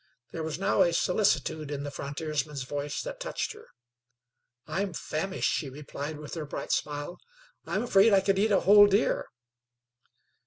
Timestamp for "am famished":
4.81-5.51